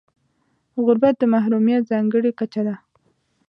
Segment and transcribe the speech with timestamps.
[0.85, 2.75] غربت د محرومیت ځانګړې کچه ده.